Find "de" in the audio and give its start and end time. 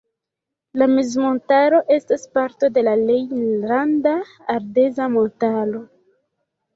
2.77-2.83